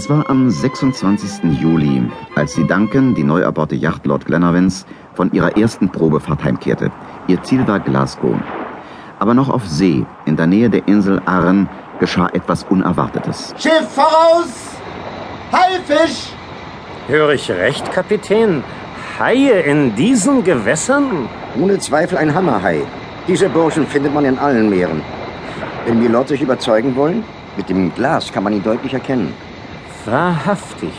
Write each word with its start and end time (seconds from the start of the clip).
Es 0.00 0.08
war 0.08 0.30
am 0.30 0.48
26. 0.48 1.60
Juli, 1.60 2.02
als 2.34 2.54
die 2.54 2.66
Duncan, 2.66 3.14
die 3.14 3.22
neu 3.22 3.40
erbaute 3.40 3.76
Yacht 3.76 4.06
Lord 4.06 4.24
Glenarvans, 4.24 4.86
von 5.12 5.30
ihrer 5.32 5.58
ersten 5.58 5.90
Probefahrt 5.90 6.42
heimkehrte. 6.42 6.90
Ihr 7.26 7.42
Ziel 7.42 7.68
war 7.68 7.80
Glasgow. 7.80 8.34
Aber 9.18 9.34
noch 9.34 9.50
auf 9.50 9.68
See, 9.68 10.06
in 10.24 10.36
der 10.36 10.46
Nähe 10.46 10.70
der 10.70 10.88
Insel 10.88 11.20
Arren, 11.26 11.68
geschah 11.98 12.30
etwas 12.32 12.64
Unerwartetes. 12.70 13.54
Schiff 13.58 13.90
voraus! 13.90 14.70
Haifisch! 15.52 16.32
Höre 17.06 17.34
ich 17.34 17.50
recht, 17.50 17.92
Kapitän? 17.92 18.64
Haie 19.18 19.60
in 19.60 19.94
diesen 19.96 20.42
Gewässern? 20.42 21.28
Ohne 21.60 21.78
Zweifel 21.78 22.16
ein 22.16 22.34
Hammerhai. 22.34 22.80
Diese 23.28 23.50
Burschen 23.50 23.86
findet 23.86 24.14
man 24.14 24.24
in 24.24 24.38
allen 24.38 24.70
Meeren. 24.70 25.02
Wenn 25.84 26.00
Milord 26.00 26.28
sich 26.28 26.40
überzeugen 26.40 26.96
wollen, 26.96 27.22
mit 27.58 27.68
dem 27.68 27.94
Glas 27.94 28.32
kann 28.32 28.44
man 28.44 28.54
ihn 28.54 28.62
deutlich 28.62 28.94
erkennen. 28.94 29.34
Wahrhaftig. 30.06 30.92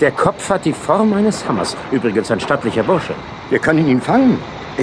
Der 0.00 0.10
Kopf 0.10 0.50
hat 0.50 0.64
die 0.64 0.72
Form 0.72 1.12
eines 1.12 1.48
Hammers. 1.48 1.76
Übrigens 1.90 2.30
ein 2.30 2.40
stattlicher 2.40 2.82
Bursche. 2.82 3.14
Wir 3.50 3.58
können 3.58 3.86
ihn 3.88 4.00
fangen. 4.00 4.38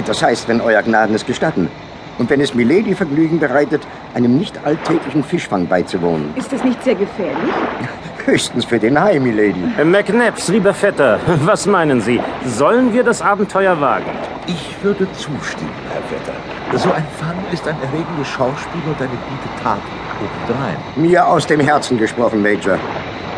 Das 0.06 0.22
heißt, 0.22 0.48
wenn 0.48 0.60
Euer 0.60 0.82
Gnaden 0.82 1.14
es 1.14 1.24
gestatten. 1.24 1.68
Und 2.18 2.30
wenn 2.30 2.40
es 2.40 2.54
Milady 2.54 2.94
Vergnügen 2.94 3.38
bereitet, 3.38 3.82
einem 4.14 4.38
nicht 4.38 4.64
alltäglichen 4.64 5.24
Fischfang 5.24 5.66
beizuwohnen. 5.66 6.32
Ist 6.36 6.52
das 6.52 6.62
nicht 6.62 6.82
sehr 6.82 6.94
gefährlich? 6.94 7.52
Höchstens 8.24 8.64
für 8.64 8.78
den 8.78 9.00
Hai, 9.00 9.18
Milady. 9.18 9.62
Äh, 9.78 9.84
McNabbs, 9.84 10.48
lieber 10.48 10.72
Vetter, 10.72 11.18
was 11.44 11.66
meinen 11.66 12.00
Sie? 12.00 12.20
Sollen 12.46 12.92
wir 12.92 13.02
das 13.02 13.20
Abenteuer 13.20 13.80
wagen? 13.80 14.10
Ich 14.46 14.76
würde 14.82 15.06
zustimmen, 15.12 15.70
Herr 15.92 16.02
Vetter. 16.02 16.78
So 16.78 16.92
ein 16.92 17.04
Fang 17.18 17.36
ist 17.52 17.66
ein 17.68 17.76
erregendes 17.82 18.28
Schauspiel 18.28 18.80
und 18.86 19.00
eine 19.00 19.08
gute 19.10 19.62
Tat 19.62 19.78
obendrein. 20.20 20.76
Mir 20.96 21.26
aus 21.26 21.46
dem 21.46 21.60
Herzen 21.60 21.98
gesprochen, 21.98 22.42
Major. 22.42 22.78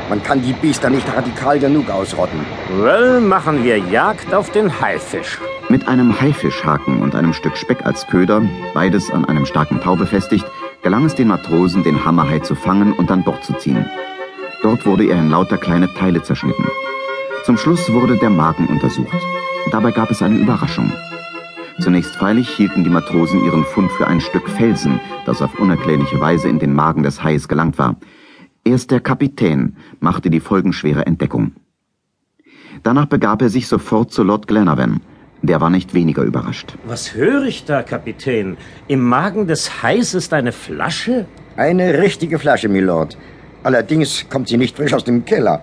Man 0.08 0.22
kann 0.22 0.40
die 0.40 0.52
Biester 0.52 0.88
nicht 0.88 1.06
radikal 1.12 1.58
genug 1.58 1.90
ausrotten. 1.90 2.38
Well, 2.78 3.20
machen 3.20 3.64
wir 3.64 3.78
Jagd 3.78 4.32
auf 4.32 4.50
den 4.50 4.80
Haifisch. 4.80 5.38
Mit 5.68 5.88
einem 5.88 6.20
Haifischhaken 6.20 7.02
und 7.02 7.16
einem 7.16 7.32
Stück 7.32 7.56
Speck 7.56 7.84
als 7.84 8.06
Köder, 8.06 8.42
beides 8.72 9.10
an 9.10 9.24
einem 9.24 9.46
starken 9.46 9.80
Tau 9.80 9.96
befestigt, 9.96 10.46
gelang 10.82 11.06
es 11.06 11.16
den 11.16 11.26
Matrosen, 11.26 11.82
den 11.82 12.04
Hammerhai 12.04 12.38
zu 12.38 12.54
fangen 12.54 12.92
und 12.92 13.10
an 13.10 13.24
Bord 13.24 13.42
zu 13.44 13.54
ziehen. 13.54 13.84
Dort 14.62 14.86
wurde 14.86 15.06
er 15.06 15.18
in 15.18 15.28
lauter 15.30 15.58
kleine 15.58 15.92
Teile 15.94 16.22
zerschnitten. 16.22 16.66
Zum 17.44 17.56
Schluss 17.56 17.92
wurde 17.92 18.16
der 18.16 18.30
Magen 18.30 18.66
untersucht. 18.68 19.18
Dabei 19.72 19.90
gab 19.90 20.12
es 20.12 20.22
eine 20.22 20.38
Überraschung. 20.38 20.92
Zunächst 21.80 22.14
freilich 22.14 22.48
hielten 22.48 22.84
die 22.84 22.90
Matrosen 22.90 23.44
ihren 23.44 23.64
Fund 23.64 23.90
für 23.90 24.06
ein 24.06 24.20
Stück 24.20 24.48
Felsen, 24.48 25.00
das 25.26 25.42
auf 25.42 25.58
unerklärliche 25.58 26.20
Weise 26.20 26.48
in 26.48 26.60
den 26.60 26.74
Magen 26.74 27.02
des 27.02 27.24
Hais 27.24 27.48
gelangt 27.48 27.76
war. 27.78 27.96
Erst 28.66 28.90
der 28.90 28.98
Kapitän 28.98 29.76
machte 30.00 30.28
die 30.28 30.40
folgenschwere 30.40 31.06
Entdeckung. 31.06 31.52
Danach 32.82 33.06
begab 33.06 33.40
er 33.40 33.48
sich 33.48 33.68
sofort 33.68 34.10
zu 34.10 34.24
Lord 34.24 34.48
Glenarvan. 34.48 35.00
Der 35.42 35.60
war 35.60 35.70
nicht 35.70 35.94
weniger 35.94 36.22
überrascht. 36.24 36.74
Was 36.84 37.14
höre 37.14 37.44
ich 37.44 37.64
da, 37.64 37.84
Kapitän? 37.84 38.56
Im 38.88 39.02
Magen 39.08 39.46
des 39.46 39.84
Hais 39.84 40.14
ist 40.14 40.32
eine 40.32 40.50
Flasche? 40.50 41.26
Eine 41.56 41.98
richtige 42.02 42.40
Flasche, 42.40 42.68
Milord. 42.68 43.16
Allerdings 43.62 44.28
kommt 44.28 44.48
sie 44.48 44.56
nicht 44.56 44.76
frisch 44.76 44.94
aus 44.94 45.04
dem 45.04 45.24
Keller. 45.24 45.62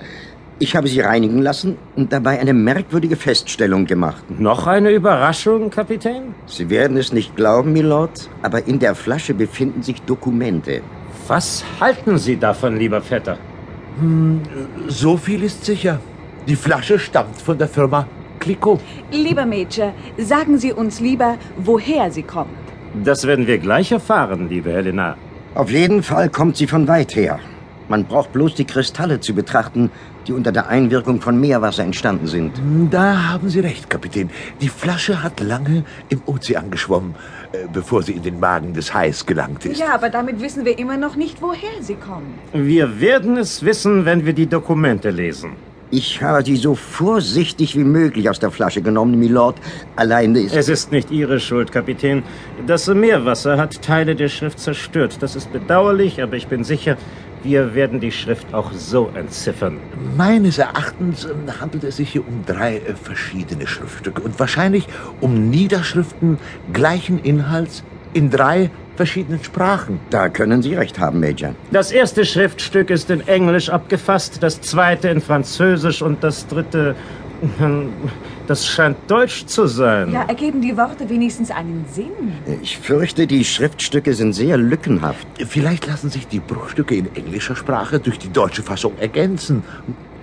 Ich 0.60 0.78
habe 0.78 0.88
sie 0.88 1.02
reinigen 1.02 1.42
lassen 1.42 1.76
und 1.98 2.14
dabei 2.14 2.40
eine 2.40 2.54
merkwürdige 2.54 3.18
Feststellung 3.18 3.86
gemacht. 3.86 4.24
Noch 4.40 4.66
eine 4.66 4.92
Überraschung, 4.92 5.70
Kapitän? 5.72 6.36
Sie 6.46 6.70
werden 6.70 6.96
es 6.96 7.12
nicht 7.12 7.36
glauben, 7.36 7.74
Milord, 7.74 8.30
aber 8.44 8.66
in 8.66 8.80
der 8.80 8.96
Flasche 8.96 9.34
befinden 9.34 9.84
sich 9.84 10.02
Dokumente. 10.04 10.82
Was 11.28 11.64
halten 11.80 12.18
Sie 12.18 12.38
davon, 12.38 12.78
lieber 12.78 13.02
Vetter? 13.02 13.38
So 14.88 15.18
viel 15.18 15.44
ist 15.44 15.66
sicher. 15.66 16.00
Die 16.48 16.56
Flasche 16.56 17.00
stammt 17.00 17.42
von 17.42 17.58
der 17.58 17.68
Firma 17.68 18.08
Clicquot. 18.40 18.80
Lieber 19.12 19.46
Major, 19.46 19.94
sagen 20.18 20.58
Sie 20.58 20.74
uns 20.74 21.00
lieber, 21.00 21.38
woher 21.58 22.12
sie 22.12 22.24
kommt. 22.24 22.50
Das 23.04 23.26
werden 23.26 23.48
wir 23.48 23.58
gleich 23.58 23.92
erfahren, 23.92 24.50
liebe 24.50 24.72
Helena. 24.72 25.16
Auf 25.56 25.72
jeden 25.72 26.04
Fall 26.04 26.30
kommt 26.30 26.58
sie 26.58 26.68
von 26.68 26.88
weit 26.88 27.16
her. 27.16 27.40
Man 27.90 28.06
braucht 28.06 28.32
bloß 28.32 28.56
die 28.56 28.66
Kristalle 28.66 29.20
zu 29.20 29.34
betrachten, 29.34 29.92
die 30.28 30.34
unter 30.34 30.52
der 30.52 30.68
Einwirkung 30.68 31.22
von 31.22 31.40
Meerwasser 31.40 31.84
entstanden 31.84 32.28
sind. 32.28 32.54
Da 32.90 33.30
haben 33.30 33.50
Sie 33.50 33.60
recht, 33.60 33.90
Kapitän. 33.90 34.30
Die 34.62 34.70
Flasche 34.70 35.22
hat 35.22 35.40
lange 35.40 35.84
im 36.10 36.22
Ozean 36.26 36.72
geschwommen, 36.72 37.16
äh, 37.52 37.68
bevor 37.72 38.04
sie 38.04 38.14
in 38.14 38.24
den 38.24 38.40
Magen 38.40 38.74
des 38.74 38.94
Hais 38.94 39.26
gelangt 39.26 39.66
ist. 39.66 39.80
Ja, 39.80 39.94
aber 39.94 40.10
damit 40.10 40.42
wissen 40.42 40.66
wir 40.66 40.80
immer 40.80 40.98
noch 40.98 41.16
nicht, 41.16 41.42
woher 41.42 41.82
sie 41.82 41.96
kommen. 41.96 42.40
Wir 42.54 43.00
werden 43.02 43.38
es 43.38 43.64
wissen, 43.64 44.06
wenn 44.06 44.26
wir 44.26 44.34
die 44.34 44.48
Dokumente 44.48 45.10
lesen. 45.10 45.52
Ich 45.96 46.24
habe 46.24 46.44
sie 46.44 46.56
so 46.56 46.74
vorsichtig 46.74 47.78
wie 47.78 47.84
möglich 47.84 48.28
aus 48.28 48.40
der 48.40 48.50
Flasche 48.50 48.82
genommen, 48.82 49.20
Milord. 49.20 49.58
Allein 49.96 50.34
ist... 50.34 50.56
Es 50.56 50.68
ist 50.68 50.92
nicht 50.92 51.12
Ihre 51.12 51.40
Schuld, 51.40 51.72
Kapitän. 51.72 52.24
Das 52.66 52.88
Meerwasser 52.88 53.58
hat 53.60 53.80
Teile 53.84 54.16
der 54.16 54.28
Schrift 54.28 54.60
zerstört. 54.60 55.18
Das 55.22 55.36
ist 55.36 55.54
bedauerlich, 55.54 56.20
aber 56.20 56.36
ich 56.36 56.48
bin 56.48 56.64
sicher, 56.64 56.98
wir 57.44 57.76
werden 57.76 58.00
die 58.00 58.12
Schrift 58.12 58.56
auch 58.56 58.72
so 58.72 59.12
entziffern. 59.14 59.78
Meines 60.18 60.58
Erachtens 60.58 61.26
ähm, 61.26 61.62
handelt 61.62 61.84
es 61.84 61.98
sich 61.98 62.10
hier 62.10 62.28
um 62.28 62.44
drei 62.44 62.78
äh, 62.78 62.96
verschiedene 62.96 63.68
Schriftstücke 63.68 64.20
und 64.24 64.40
wahrscheinlich 64.40 64.88
um 65.22 65.52
Niederschriften 65.52 66.40
gleichen 66.74 67.20
Inhalts 67.20 67.84
in 68.14 68.32
drei 68.32 68.72
verschiedenen 68.96 69.44
Sprachen. 69.44 70.00
Da 70.10 70.30
können 70.30 70.62
Sie 70.62 70.76
recht 70.76 71.00
haben, 71.00 71.20
Major. 71.20 71.56
Das 71.72 71.92
erste 71.92 72.26
Schriftstück 72.26 72.90
ist 72.90 73.10
in 73.10 73.28
Englisch 73.28 73.70
abgefasst, 73.70 74.42
das 74.42 74.62
zweite 74.62 75.10
in 75.10 75.22
Französisch 75.22 76.02
und 76.02 76.24
das 76.24 76.48
dritte. 76.48 76.96
Das 78.46 78.68
scheint 78.68 78.98
Deutsch 79.08 79.46
zu 79.46 79.68
sein. 79.68 80.12
Ja, 80.12 80.24
ergeben 80.24 80.60
die 80.60 80.76
Worte 80.76 81.10
wenigstens 81.10 81.50
einen 81.50 81.86
Sinn? 81.90 82.12
Ich 82.62 82.78
fürchte, 82.78 83.26
die 83.26 83.46
Schriftstücke 83.46 84.14
sind 84.14 84.34
sehr 84.34 84.58
lückenhaft. 84.58 85.26
Vielleicht 85.48 85.88
lassen 85.88 86.10
sich 86.10 86.28
die 86.28 86.40
Bruchstücke 86.42 86.94
in 86.96 87.16
englischer 87.16 87.56
Sprache 87.56 88.00
durch 88.00 88.20
die 88.20 88.30
deutsche 88.30 88.62
Fassung 88.62 88.98
ergänzen. 89.00 89.64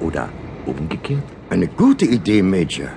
Oder 0.01 0.29
umgekehrt. 0.67 1.23
Eine 1.49 1.67
gute 1.67 2.05
Idee, 2.05 2.43
Major. 2.43 2.89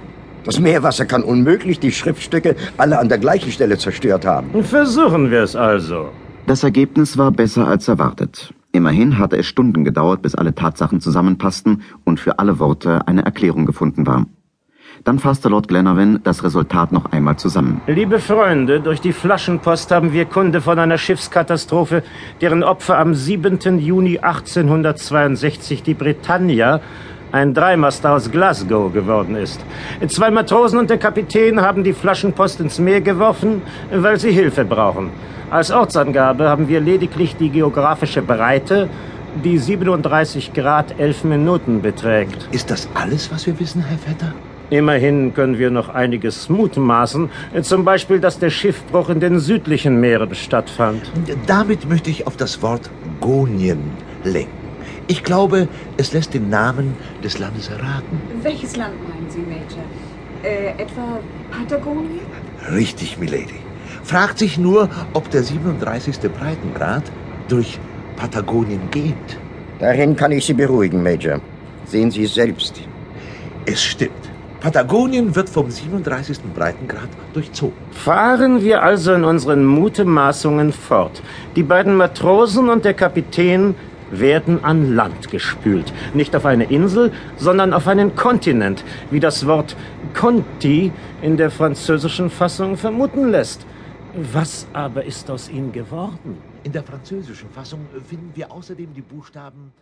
Das 0.44 0.60
Meerwasser 0.60 1.06
kann 1.06 1.24
unmöglich 1.24 1.80
die 1.80 1.92
Schriftstücke 1.92 2.56
alle 2.78 3.00
an 3.00 3.10
der 3.10 3.18
gleichen 3.18 3.52
Stelle 3.52 3.78
zerstört 3.78 4.26
haben. 4.26 4.64
Versuchen 4.64 5.32
wir 5.32 5.44
es 5.44 5.56
also. 5.56 6.10
Das 6.48 6.64
Ergebnis 6.64 7.18
war 7.18 7.32
besser 7.32 7.68
als 7.68 7.88
erwartet. 7.88 8.54
Immerhin 8.74 9.20
hatte 9.20 9.38
es 9.38 9.46
Stunden 9.46 9.86
gedauert, 9.86 10.22
bis 10.22 10.36
alle 10.36 10.56
Tatsachen 10.56 11.00
zusammenpassten 11.00 11.84
und 12.04 12.20
für 12.20 12.40
alle 12.40 12.60
Worte 12.60 13.08
eine 13.08 13.24
Erklärung 13.24 13.66
gefunden 13.66 14.06
war. 14.06 14.26
Dann 15.04 15.20
fasste 15.20 15.50
Lord 15.50 15.68
Glenarvan 15.68 16.20
das 16.24 16.44
Resultat 16.44 16.92
noch 16.92 17.12
einmal 17.12 17.36
zusammen. 17.38 17.82
Liebe 17.88 18.20
Freunde, 18.20 18.80
durch 18.80 19.02
die 19.02 19.14
Flaschenpost 19.14 19.92
haben 19.92 20.14
wir 20.14 20.26
Kunde 20.26 20.62
von 20.62 20.80
einer 20.80 20.98
Schiffskatastrophe, 20.98 22.04
deren 22.42 22.64
Opfer 22.64 22.98
am 22.98 23.14
7. 23.14 23.80
Juni 23.80 24.20
1862 24.20 25.84
die 25.84 25.94
Britannia, 25.94 26.82
ein 27.34 27.54
Dreimaster 27.54 28.14
aus 28.14 28.32
Glasgow, 28.32 28.94
geworden 28.94 29.36
ist. 29.36 29.60
Zwei 30.08 30.30
Matrosen 30.30 30.78
und 30.78 30.90
der 30.90 31.00
Kapitän 31.00 31.60
haben 31.60 31.84
die 31.84 31.94
Flaschenpost 31.94 32.60
ins 32.60 32.78
Meer 32.78 33.02
geworfen, 33.02 33.64
weil 33.92 34.20
sie 34.20 34.32
Hilfe 34.32 34.64
brauchen. 34.64 35.10
Als 35.50 35.72
Ortsangabe 35.72 36.48
haben 36.48 36.68
wir 36.68 36.80
lediglich 36.80 37.36
die 37.36 37.50
geografische 37.50 38.22
Breite, 38.22 38.88
die 39.44 39.58
37 39.58 40.54
Grad 40.54 41.00
11 41.00 41.24
Minuten 41.24 41.82
beträgt. 41.82 42.48
Ist 42.52 42.70
das 42.70 42.88
alles, 42.94 43.32
was 43.32 43.48
wir 43.48 43.60
wissen, 43.60 43.82
Herr 43.82 43.98
Vetter? 43.98 44.32
Immerhin 44.70 45.34
können 45.34 45.58
wir 45.58 45.72
noch 45.72 45.90
einiges 45.90 46.50
mutmaßen, 46.50 47.30
zum 47.62 47.84
Beispiel, 47.84 48.20
dass 48.20 48.38
der 48.38 48.52
Schiffbruch 48.52 49.10
in 49.10 49.20
den 49.20 49.40
südlichen 49.40 50.00
Meeren 50.00 50.34
stattfand. 50.36 51.12
Damit 51.48 51.90
möchte 51.90 52.12
ich 52.12 52.28
auf 52.28 52.38
das 52.38 52.62
Wort 52.62 52.90
Gonien 53.20 53.92
lenken. 54.24 54.63
Ich 55.08 55.24
glaube, 55.24 55.68
es 55.98 56.14
lässt 56.14 56.34
den 56.34 56.50
Namen 56.50 56.96
des 57.24 57.40
Landes 57.40 57.70
erraten. 57.70 58.22
Welches 58.42 58.76
Land 58.76 58.96
meinen 59.08 59.30
Sie, 59.30 59.40
Major? 59.40 59.84
Äh, 60.44 60.82
etwa 60.82 61.20
Patagonien? 61.52 62.22
Richtig, 62.72 63.18
Milady. 63.18 63.60
Fragt 64.04 64.40
sich 64.40 64.58
nur, 64.58 64.90
ob 65.14 65.30
der 65.30 65.44
37. 65.44 66.20
Breitengrad 66.38 67.04
durch 67.48 67.80
Patagonien 68.16 68.82
geht. 68.92 69.16
Darin 69.80 70.16
kann 70.16 70.32
ich 70.32 70.46
Sie 70.46 70.54
beruhigen, 70.54 71.02
Major. 71.02 71.40
Sehen 71.86 72.12
Sie 72.12 72.24
es 72.24 72.34
selbst. 72.34 72.82
Es 73.66 73.84
stimmt. 73.84 74.12
Patagonien 74.64 75.36
wird 75.36 75.50
vom 75.50 75.70
37. 75.70 76.38
Breitengrad 76.56 77.10
durchzogen. 77.34 77.76
Fahren 77.92 78.62
wir 78.64 78.82
also 78.82 79.14
in 79.14 79.26
unseren 79.26 79.66
Mutmaßungen 79.66 80.72
fort. 80.72 81.22
Die 81.58 81.64
beiden 81.64 81.98
Matrosen 81.98 82.70
und 82.70 82.86
der 82.86 82.94
Kapitän 82.94 83.76
werden 84.12 84.64
an 84.64 84.96
Land 84.96 85.30
gespült. 85.32 85.94
Nicht 86.14 86.36
auf 86.36 86.46
eine 86.46 86.66
Insel, 86.66 87.12
sondern 87.38 87.74
auf 87.74 87.88
einen 87.88 88.16
Kontinent, 88.16 88.84
wie 89.12 89.20
das 89.20 89.46
Wort 89.46 89.76
Conti 90.14 90.92
in 91.22 91.38
der 91.38 91.52
französischen 91.52 92.30
Fassung 92.30 92.78
vermuten 92.78 93.30
lässt. 93.30 93.66
Was 94.32 94.68
aber 94.74 95.06
ist 95.06 95.32
aus 95.32 95.50
ihnen 95.50 95.72
geworden? 95.72 96.38
In 96.64 96.72
der 96.72 96.84
französischen 96.84 97.50
Fassung 97.50 97.88
finden 98.08 98.32
wir 98.36 98.52
außerdem 98.52 98.94
die 98.94 99.02
Buchstaben 99.02 99.74